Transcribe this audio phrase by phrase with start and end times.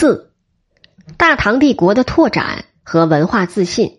[0.00, 0.32] 四、
[1.18, 3.98] 大唐帝国的拓展和文化自信。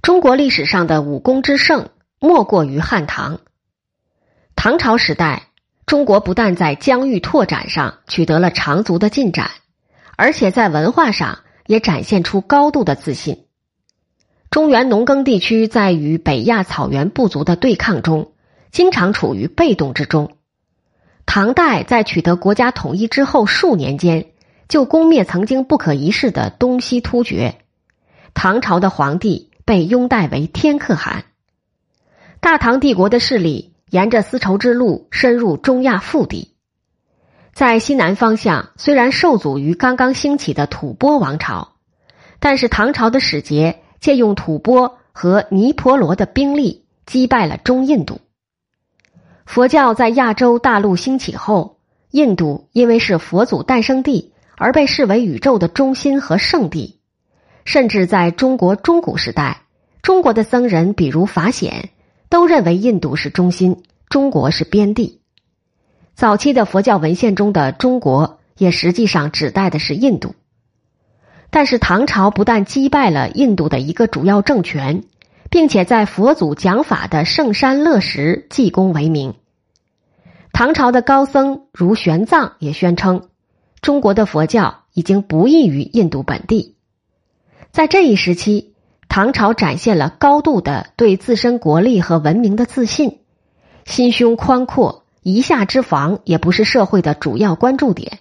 [0.00, 1.88] 中国历史上的武功之盛，
[2.20, 3.40] 莫过于汉唐。
[4.54, 5.48] 唐朝时代，
[5.86, 9.50] 中国不但在疆域拓展上取得了长足的进展，
[10.14, 13.46] 而且在文化上也展现出高度的自信。
[14.50, 18.34] 中原农耕地区在与北亚草原部族的对抗中，
[18.70, 20.36] 经常处于被动之中。
[21.26, 24.30] 唐代在取得国家统一之后数年间，
[24.70, 27.56] 就攻灭曾经不可一世的东西突厥。
[28.32, 31.24] 唐朝的皇帝被拥戴为天可汗。
[32.40, 36.54] 大唐帝国的势力沿着丝绸之路深入中亚腹地，
[37.52, 41.72] 在西南方向虽然受阻于刚刚兴起的吐蕃王朝，
[42.38, 48.20] 但是唐朝的使节借用吐蕃和尼泊罗的兵力，击败了中印度。
[49.44, 51.80] 佛教在亚洲大陆兴起后，
[52.12, 57.00] 印度因为是佛祖诞生地，而被视为宇宙的中心和圣地。
[57.64, 59.62] 甚至在中国中古时代，
[60.02, 61.88] 中国的僧人比如法显，
[62.28, 65.22] 都认为印度是中心，中国是边地。
[66.14, 70.34] 早期的佛教文献中的中国，也实际上指代的是印度。
[71.48, 75.04] 但是唐朝不但击败了印度的一个主要政权，
[75.48, 79.34] 并且在佛祖讲法的圣山乐石济功为名。
[80.52, 83.28] 唐朝的高僧如玄奘也宣称，
[83.82, 86.76] 中国的佛教已经不异于印度本地。
[87.72, 88.74] 在这一时期，
[89.08, 93.20] 唐朝展现了高度的对自身国力和文明的自信，
[93.84, 98.18] 心胸宽阔，一下之防也不是社会的主要关注点，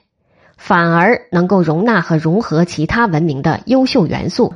[0.58, 4.56] 反而能够容纳和融合其他文明的优秀元素，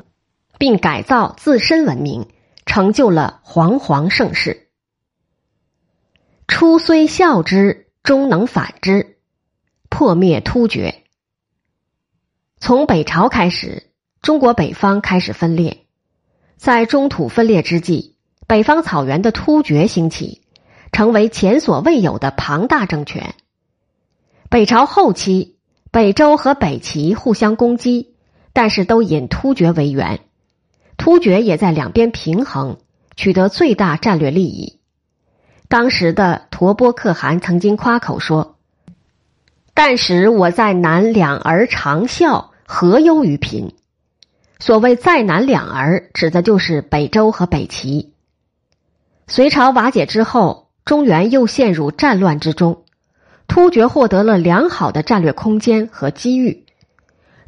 [0.57, 2.27] 并改造自身文明，
[2.65, 4.69] 成就了煌煌盛世。
[6.47, 9.12] 初虽孝之，终能反之，
[9.94, 11.03] 破灭突厥。
[12.59, 13.91] 从北朝开始，
[14.23, 15.85] 中国北方开始分裂。
[16.58, 18.16] 在中土分裂之际，
[18.47, 20.41] 北方草原的突厥兴起，
[20.91, 23.35] 成为前所未有的庞大政权。
[24.50, 25.59] 北朝后期，
[25.91, 28.16] 北周和北齐互相攻击，
[28.51, 30.22] 但是都引突厥为援，
[30.97, 32.79] 突厥也在两边平衡，
[33.16, 34.79] 取得最大战略利益。
[35.67, 38.53] 当时的陀波可汗曾经夸口说
[39.73, 43.73] ：“但使我在南两儿长啸，何忧于贫？”
[44.59, 48.13] 所谓“在南两儿”，指的就是北周和北齐。
[49.28, 52.84] 隋朝瓦解之后，中原又陷入战乱之中，
[53.47, 56.66] 突厥获得了良好的战略空间和机遇。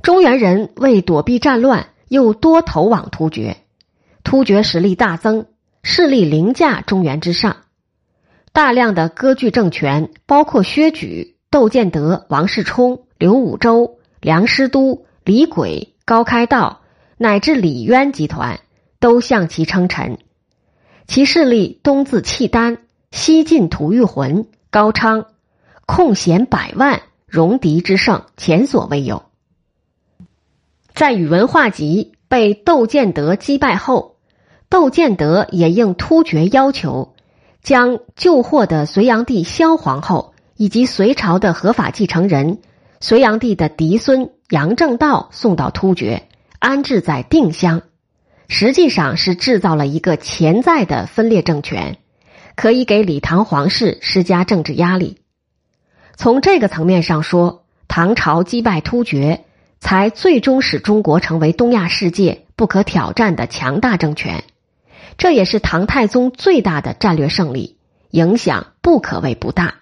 [0.02, 3.58] 中原人为躲避战乱，又多投往突厥，
[4.24, 5.48] 突厥实力大增，
[5.84, 7.58] 势力凌驾中原之上。
[8.52, 16.82] 大量的割据政权，包括薛举、窦建德、王世充、刘武周、梁师都、李轨、高开道，
[17.18, 18.60] 乃至李渊集团，
[19.00, 20.18] 都向其称臣。
[21.08, 22.80] 其势力东自契丹，
[23.12, 25.28] 西进吐谷浑、高昌，
[25.86, 29.24] 控弦百万，戎狄之盛前所未有。
[30.94, 34.18] 在宇文化及被窦建德击败后，
[34.70, 37.14] 窦建德也应突厥要求。
[37.62, 42.60] 将救获的隋炀帝萧皇后以及隋朝的合法继承人
[43.00, 46.28] 隋炀帝的嫡孙杨正道送到突厥，
[46.60, 47.82] 安置在定襄，
[48.48, 51.98] 实际上是制造了一个潜在的分裂政权，
[52.56, 55.18] 可以给李唐皇室施加政治压力。
[56.16, 59.44] 从这个层面上说，唐朝击败突厥，
[59.80, 64.44] 才最终使中国成为东亚世界不可挑战的强大政权。
[65.18, 67.78] 这也是唐太宗最大的战略胜利，
[68.12, 69.76] 影响不可谓不大。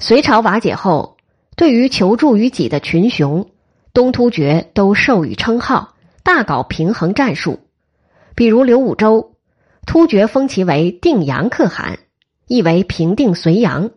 [0.00, 1.16] 隋朝瓦解后，
[1.56, 3.50] 对于求助于己的群雄，
[3.92, 7.60] 东突厥都授予称号，大搞平衡战术。
[8.34, 9.32] 比如刘武周，
[9.86, 11.98] 突厥封其为定阳可汗，
[12.46, 13.90] 意为平定隋阳；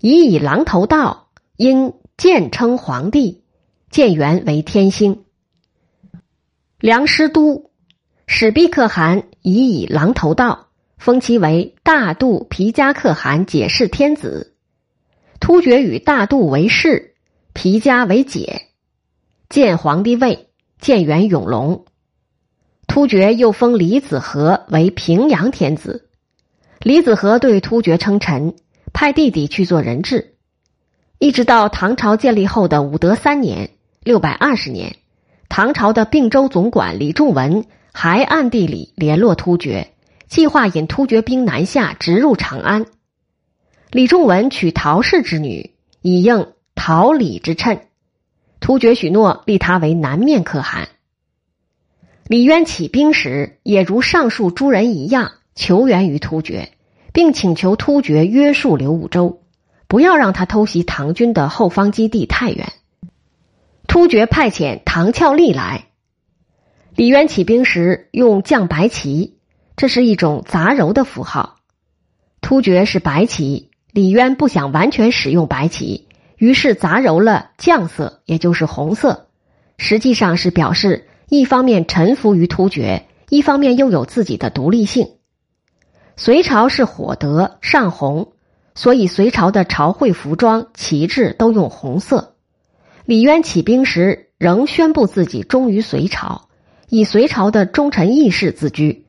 [0.00, 3.42] 以以狼头道，因建称皇帝，
[3.90, 5.24] 建元为天兴。
[6.78, 7.68] 梁师都。
[8.30, 10.66] 始毕可汗以以狼头道
[10.98, 14.54] 封其为大度皮加可汗解释天子，
[15.40, 17.14] 突厥与大度为氏，
[17.52, 18.62] 皮家为姐，
[19.48, 20.48] 建皇帝位，
[20.80, 21.84] 建元永隆。
[22.86, 26.08] 突厥又封李子和为平阳天子，
[26.80, 28.54] 李子和对突厥称臣，
[28.92, 30.34] 派弟弟去做人质，
[31.18, 33.70] 一直到唐朝建立后的武德三年
[34.02, 34.96] （六百二十年），
[35.48, 37.64] 唐朝的并州总管李仲文。
[37.90, 39.92] 还暗地里联络突厥，
[40.28, 42.86] 计划引突厥兵南下，直入长安。
[43.90, 45.70] 李仲文娶陶氏之女，
[46.02, 47.80] 以应陶李之称。
[48.60, 50.88] 突厥许诺立他为南面可汗。
[52.26, 56.72] 李渊起兵时，也如上述诸人一样，求援于突厥，
[57.14, 59.40] 并请求突厥约束刘武周，
[59.86, 62.70] 不要让他偷袭唐军的后方基地太原。
[63.86, 65.86] 突厥派遣唐峭立来。
[66.94, 69.38] 李渊起兵时用将白旗，
[69.76, 71.56] 这是一种杂糅的符号。
[72.40, 73.67] 突厥是白旗，
[73.98, 76.06] 李渊不想完全使用白旗，
[76.36, 79.26] 于是杂糅了绛色，也就是红色，
[79.76, 85.08] 实际上是表示一方面臣服于突厥，一方面又有自己的独立性。
[86.16, 88.34] 隋朝是火德上红，
[88.76, 92.36] 所以隋朝的朝会服装旗帜都用红色。
[93.04, 96.46] 李渊起兵时仍宣布自己忠于隋朝。
[96.88, 99.06] 以隋朝的忠臣义士自居，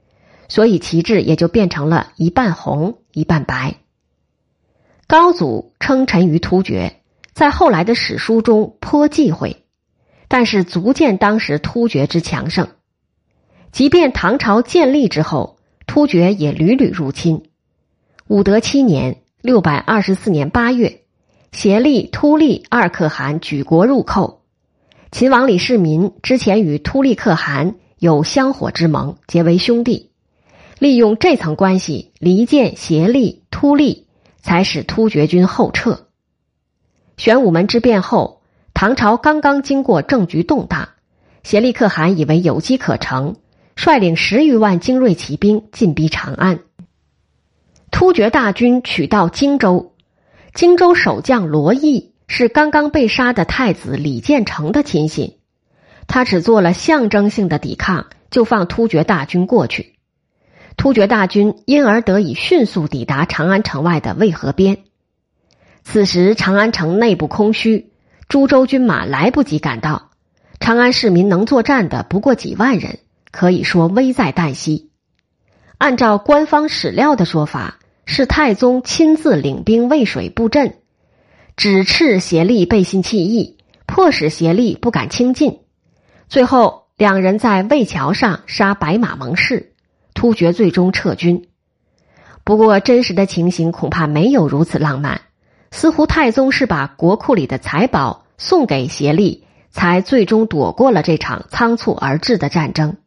[0.47, 3.75] 所以旗帜也就变成了一半红一半白。
[5.09, 6.97] 高祖称臣于突厥，
[7.33, 9.63] 在后来的史书中颇忌讳，
[10.27, 12.67] 但是足见当时突厥之强盛。
[13.71, 15.57] 即便唐朝建立之后，
[15.88, 17.41] 突厥也屡屡入侵。
[18.27, 21.01] 武德七年（六百二十四年八月），
[21.51, 24.44] 协力突利二可汗举国入寇。
[25.11, 30.11] 秦王李世民之前与突利可汗有香火之盟，结为兄弟，
[30.77, 34.06] 利用这层关系离间协力突利，
[34.41, 36.07] 才使突厥军后撤。
[37.18, 38.41] 玄武门之变后，
[38.74, 40.89] 唐朝刚刚经过政局动荡，
[41.44, 43.36] 协力可汗以为有机可乘，
[43.75, 46.59] 率领十余万精锐骑兵进逼长安。
[47.91, 49.94] 突厥大军取到荆州，
[50.53, 52.13] 荆州守将罗毅。
[52.31, 55.39] 是刚刚被杀的太子李建成的亲信，
[56.06, 59.95] 他只做了象征性的抵抗，就放突厥大军过去。
[60.77, 64.80] 突厥大军因而得以迅速抵达长安城外的渭河边。
[65.83, 67.92] 此时长安城内部空虚，
[68.27, 70.12] 诸州军马来不及赶到，
[70.60, 73.00] 长安市民能作战的不过几万人，
[73.31, 74.89] 可以说危在旦夕。
[75.77, 80.75] 按照官方史料的说法，是太宗亲自领兵渭水布阵。
[81.56, 85.60] 指斥协力背信弃义，迫使协力不敢轻进。
[86.27, 89.69] 最后，两人在渭桥上杀白马盟誓，
[90.19, 91.48] 突厥最终撤军。
[92.44, 95.21] 不过，真实的情形恐怕没有如此浪漫。
[95.71, 102.98] 似乎太宗是把国库里的财宝送给协力，才最终躲过了这场仓促而至的战争。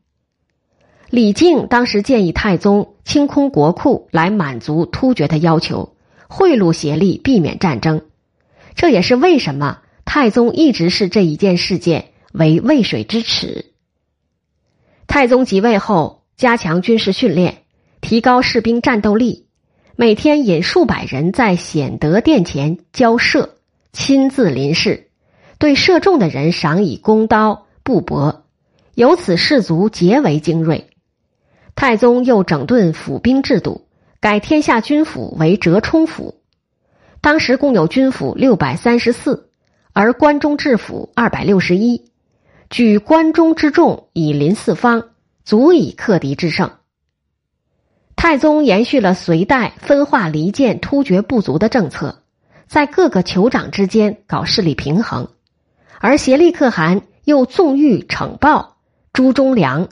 [1.11, 5.94] 李靖当时建议太宗清空国库来满足突厥的要求，
[6.31, 8.00] 贿赂协力，避免战争。
[8.75, 13.67] 这也是为什么太宗一直视这一件事件为渭水之耻。
[15.06, 17.58] 太宗即位后，加强军事训练，
[18.00, 19.46] 提高士兵战斗力，
[19.94, 23.54] 每天引数百人在显德殿前交射，
[23.92, 25.06] 亲自临视，
[25.60, 28.40] 对射中的人赏以弓刀、布帛，
[28.96, 30.90] 由此士卒皆为精锐。
[31.76, 33.86] 太宗又整顿府兵制度，
[34.18, 36.40] 改天下军府为折冲府。
[37.20, 39.48] 当时共有军府六百三十四，
[39.92, 42.10] 而关中治府二百六十一，
[42.68, 45.10] 举关中之众以临四方，
[45.44, 46.70] 足以克敌制胜。
[48.16, 52.22] 太宗延续了隋代分化离间突厥部族的政策，
[52.66, 55.28] 在各个酋长之间搞势力平衡，
[55.99, 58.76] 而协力可汗又纵欲惩暴，
[59.12, 59.88] 朱忠良，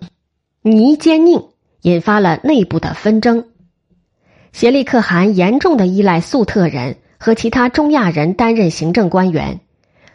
[0.63, 1.51] 倪坚佞，
[1.83, 3.49] 引发了内部的纷争。
[4.53, 6.99] 协力可汗严重的依赖粟特人。
[7.23, 9.61] 和其他中亚人担任行政官员，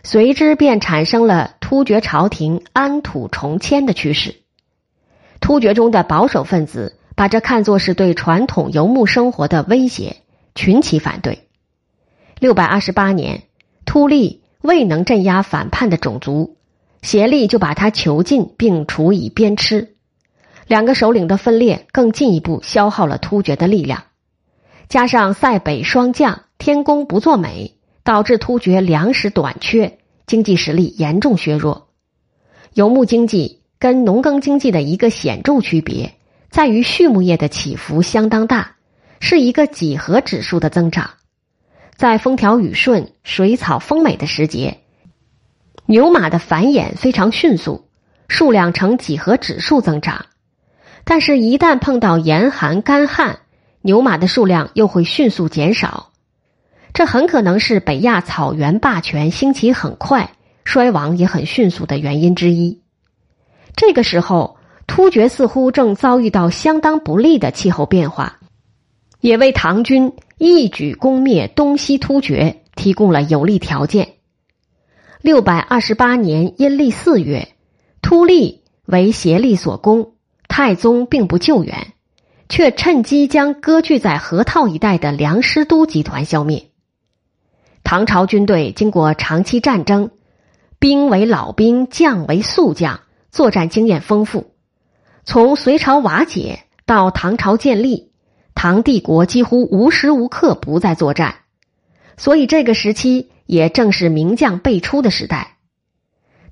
[0.04, 4.42] 随之便产生了突厥朝廷安土重迁的趋势。
[5.46, 10.16] 突厥中的保守分子把这看作是对传统游牧生活的威胁，
[10.56, 11.48] 群起反对。
[12.40, 13.44] 六百二十八年，
[13.86, 16.58] 突利未能镇压反叛的种族，
[17.04, 19.90] 协力就把他囚禁并处以鞭笞。
[20.66, 24.06] 两个首领的分裂更进一步消耗了突厥的力量，
[24.90, 26.42] 加上塞北霜降。
[26.58, 31.90] 天公不作美，导致突厥粮食短缺，经济实力严重削弱。
[32.74, 36.16] 游牧经济跟农耕经济的一个显著区别
[36.50, 38.78] 在于，畜牧业的起伏相当大，
[39.20, 41.12] 是一个几何指数的增长。
[41.96, 44.80] 在风调雨顺、水草丰美的时节，
[45.86, 47.86] 牛马的繁衍非常迅速，
[48.28, 50.26] 数量呈几何指数增长；
[51.04, 53.38] 但是，一旦碰到严寒干旱，
[53.84, 56.10] 牛马的数量又会迅速减少。
[56.92, 60.32] 这很可能是北亚草原霸权兴起很快、
[60.64, 62.82] 衰亡也很迅速的原因之一。
[63.76, 68.40] 这个时候，突厥似乎正遭遇到相当不利的气候变化，
[69.20, 74.14] 也为唐军一举攻灭东西突厥提供了有利条件。
[75.22, 77.50] 六百二十八年阴历四月，
[78.02, 80.14] 突利为协力所攻，
[80.48, 81.94] 太宗并不救援，
[82.48, 86.68] 却趁机将割据在河套一带的梁师都集团消灭。
[87.84, 90.12] 唐朝军队经过长期战争，
[90.80, 93.00] 兵为老兵，将为宿将，
[93.36, 94.56] 作战经验丰富。
[95.26, 98.14] 从隋朝瓦解到唐朝建立，
[98.56, 101.36] 唐帝国几乎无时无刻不在作战，
[102.18, 103.30] 所以这个时期。
[103.48, 105.58] 也正是名将辈出的时代，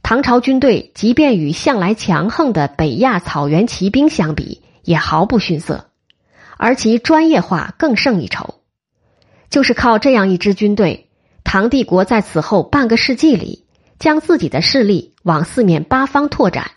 [0.03, 5.89] 唐朝军队即便与向来强横的北亚草原骑兵相比，也毫不逊色，
[6.55, 8.61] 而其专业化更胜一筹。
[9.49, 11.09] 就是靠这样一支军队，
[11.43, 13.65] 唐帝国在此后半个世纪里，
[14.00, 16.71] 将自己的势力往四面八方拓展，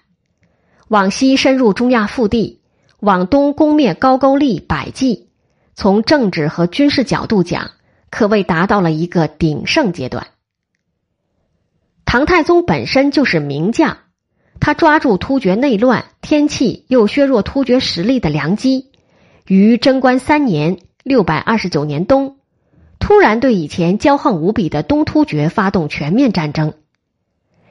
[0.88, 2.61] 往西深入中亚腹地，
[3.00, 5.28] 往东攻灭高句丽、百济。
[5.75, 7.70] 从政治和军事角度讲。
[8.08, 10.28] 可谓达到了一个鼎盛阶段。
[12.06, 13.99] 唐太宗本身就是名将，
[14.58, 18.90] 他抓住突厥内乱、天气又削弱突厥实力的良机，
[19.46, 22.38] 于贞观三年（六百二十九年冬），
[22.99, 26.73] 突然对以前骄横无比的东突厥发动全面战争。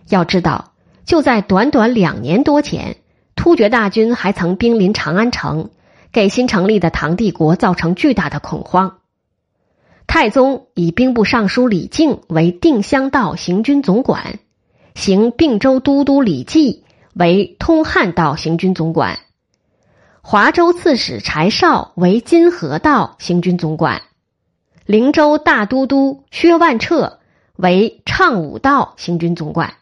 [0.10, 0.74] 要知道，
[1.06, 2.98] 就在短短两年多前，
[3.36, 5.70] 突厥大军还曾兵临长安城，
[6.12, 8.98] 给新成立的唐帝国造成巨大的恐慌。
[10.08, 14.40] 太宗以兵部尚书李靖为定襄道行军总管，
[14.94, 16.84] 行并州都督李绩
[17.14, 19.20] 为通汉道行军总管，
[20.22, 24.04] 华州刺史柴绍为金河道行军总管，
[24.86, 27.20] 灵州大都督薛万彻
[27.56, 29.74] 为畅武道行军总管，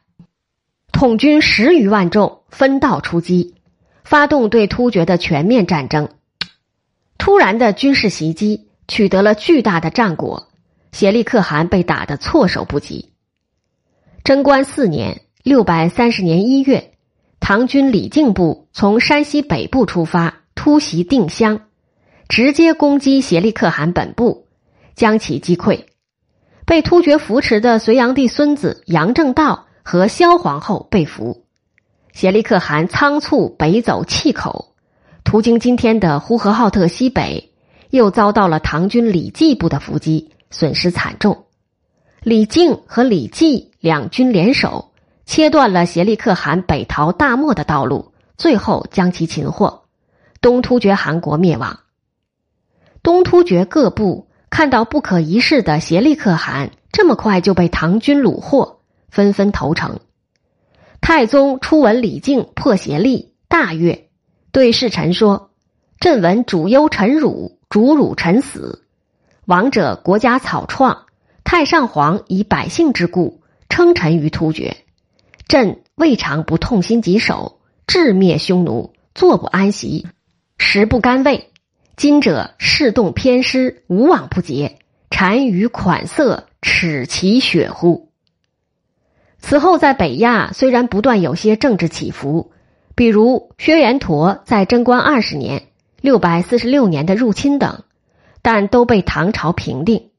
[1.04, 3.56] 统军十余万众，分道出击，
[4.06, 6.08] 发动对突厥的全面战争。
[7.18, 8.70] 突然的军事袭击。
[8.88, 10.48] 取得了巨大的战果，
[10.94, 13.12] 协力可汗被打得措手不及。
[14.24, 16.94] 贞观四年（六百三十年一月），
[17.42, 21.64] 唐军李靖部从山西北部出发，突袭定襄，
[22.30, 24.48] 直接攻击协力可汗本部，
[24.96, 25.84] 将其击溃。
[26.66, 31.46] 被突厥扶持的隋炀帝孙子杨正道和萧皇后被俘，
[32.14, 34.74] 协力可汗仓促北走契口，
[35.24, 37.52] 途经今天的呼和浩特西北。
[37.90, 41.44] 又遭到了唐军李继部的伏击，损失惨重。
[42.24, 44.94] 李靖和李继两军联手，
[45.28, 49.84] 切断了协力可汗北逃大漠的道路，最后将其擒获。
[50.42, 51.82] 东突厥汗国灭亡。
[53.04, 58.80] 东突厥各部看到不可一世的协力可汗这么快就被唐军虏获，
[59.14, 60.00] 纷纷投诚。
[61.00, 64.10] 太宗初闻李靖破协力，大悦，
[64.52, 65.52] 对侍臣说
[66.02, 68.84] ：“朕闻主忧臣辱。”主辱臣死，
[69.46, 71.08] 亡者国家草创。
[71.44, 74.78] 太上皇以百姓之故称臣于突厥，
[75.48, 80.06] 朕未尝不痛心疾首，致灭匈奴，坐不安席，
[80.60, 81.50] 食不甘味。
[81.98, 84.78] 今者事动偏失，无往不捷，
[85.10, 88.13] 单于款色，耻其血乎？
[89.46, 92.54] 此后，在北亚虽然不断有些政治起伏，
[92.96, 95.64] 比如薛延陀在贞观二十年。
[96.00, 97.84] 六百四十六年的入侵等，
[98.42, 100.12] 但都被唐朝平定。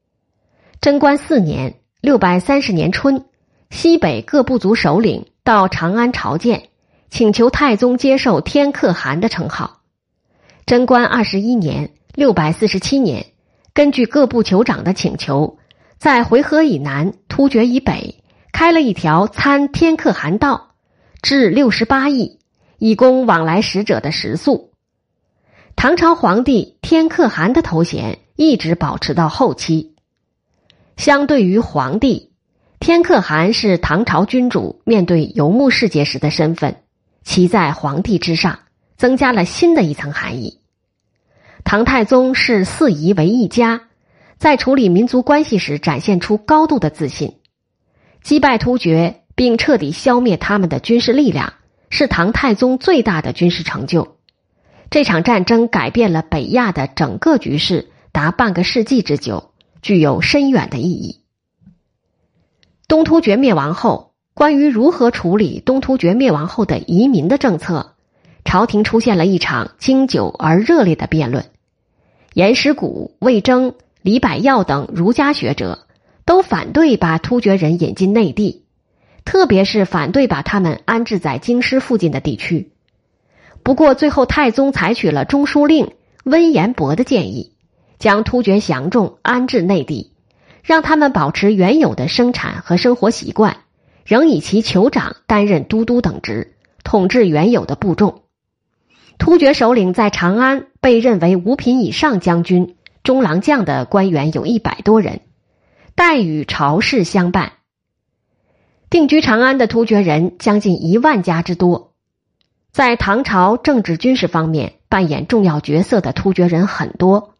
[0.79, 3.25] 贞观四年（六百三十年春），
[3.71, 6.69] 西北各部族首领到长安朝见，
[7.09, 9.81] 请求太宗接受天可汗的称号。
[10.67, 13.25] 贞观二十一年（六百四十七年），
[13.73, 15.57] 根据各部酋长的请求，
[15.97, 18.23] 在回纥以南、突厥以北
[18.55, 20.75] 开了一条参天可汗道，
[21.21, 22.39] 至六十八亿，
[22.77, 24.71] 以供往来使者的食宿。
[25.75, 29.97] 唐朝皇帝天可汗的头衔一直保持到后期。
[30.95, 32.31] 相对于皇帝，
[32.79, 36.77] 天可汗是唐朝君主面对游牧世界时的身份，
[37.25, 38.59] 其在皇帝之上，
[38.95, 40.61] 增加了新的一层含义。
[41.65, 43.81] 唐太宗视四夷为一家，
[44.37, 47.35] 在处理民族关系时展现出高度的自信，
[48.25, 51.53] 击败突厥并彻底消灭他们的军事力量，
[51.91, 54.17] 是唐太宗最大的军事成就。
[54.89, 59.51] 这场战争改变了北亚的整个局势，达半个世纪之久，
[59.83, 61.21] 具有深远的意义。
[62.87, 67.93] 东突厥灭亡后，关于如何处理东突厥灭亡后的移民的政策，
[68.43, 71.45] 朝廷出现了一场经久而热烈的辩论。
[72.33, 75.85] 严师古、魏征、李百药等儒家学者
[76.25, 78.65] 都反对把突厥人引进内地，
[79.23, 82.71] 特别是反对把他们安置在京师附近的地区。
[83.63, 87.53] 不过，最后太宗采取了中书令温彦博的建议，
[87.99, 90.13] 将突厥降众安置内地，
[90.63, 93.57] 让他们保持原有的生产和生活习惯，
[94.03, 98.23] 仍以其酋长担任都督等职，统治原有的部众。
[99.17, 105.21] 突厥首领在长安被认为五品以上将军、中郎将的官员有一百多人，
[105.95, 107.53] 待与朝士相伴。
[108.89, 111.93] 定居长安的突厥人将近一万家之多。
[112.73, 117.33] 在唐朝政治军事方面扮演重要角色的突厥人很多，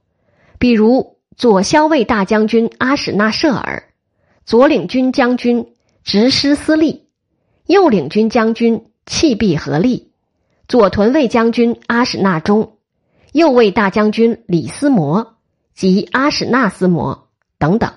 [0.57, 3.89] 比如左骁卫大将军阿史那舍尔、
[4.45, 5.73] 左领军将军
[6.05, 7.09] 直师司隶、
[7.67, 10.13] 右领军将军契必合力、
[10.69, 12.77] 左屯卫将军阿史那忠、
[13.33, 15.35] 右卫大将军李思摩
[15.73, 17.27] 及阿史那思摩
[17.59, 17.91] 等等。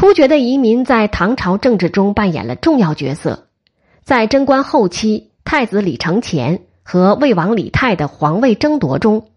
[0.00, 3.48] 突厥的移民在唐朝政治中扮演了重要角色，
[4.02, 5.30] 在贞观后期。
[5.44, 9.28] 太子李承乾和魏王李泰的皇位争夺中，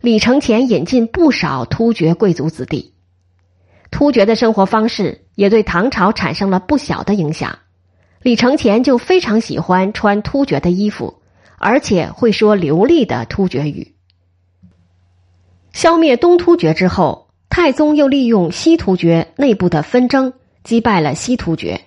[0.00, 2.92] 李承乾引进不少突厥贵族子弟。
[3.92, 7.60] 突厥的生活方式也对唐朝产生了不小的影响。
[8.20, 11.20] 李承乾就非常喜欢穿突厥的衣服，
[11.56, 13.94] 而且会说流利的突厥语。
[15.72, 21.80] 消灭东突厥之后，太宗又利用西突厥内部的纷争，击败了西突厥。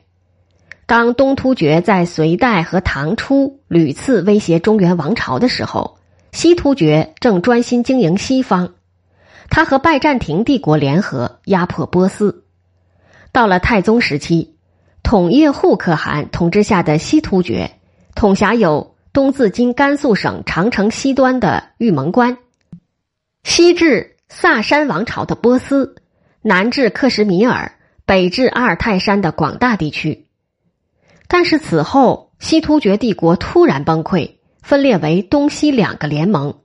[0.86, 5.98] 当东突厥在隋代和唐初屡次威胁中原王朝的时候，
[6.34, 8.74] 西突厥正专心经营西方。
[9.50, 12.44] 他和拜占庭帝国联合压迫波斯。
[13.32, 14.56] 到了太宗时期，
[15.02, 17.72] 统叶护可汗统治下的西突厥，
[18.16, 22.38] 统辖有东自今甘肃省长城西端的玉门关，
[23.44, 25.96] 西至萨珊王朝的波斯，
[26.42, 27.74] 南至克什米尔，
[28.04, 30.26] 北至阿尔泰山的广大地区。
[31.28, 36.56] 但是此后，西突厥帝国突然崩溃，分裂为东西两个联盟。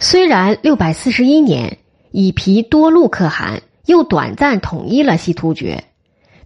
[0.00, 1.78] 虽然六百四十一年，
[2.10, 5.84] 以皮多禄可汗又短暂统一了西突厥，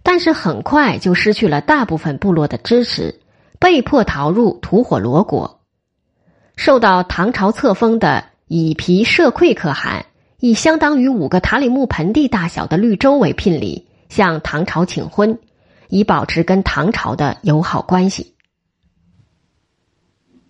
[0.03, 3.19] 但是很快就失去了大部分部落的支持，
[3.59, 5.59] 被迫逃入吐火罗国。
[6.55, 10.07] 受到唐朝册封的以皮舍溃可汗，
[10.41, 15.39] 以相当于五个塔里木盆地大小的绿洲为聘礼，向唐朝请婚。
[15.87, 18.33] 以保持跟唐朝的友好关系。